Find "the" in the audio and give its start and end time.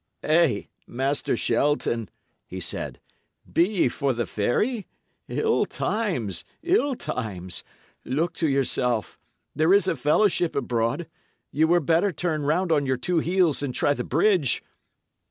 4.13-4.25, 13.93-14.03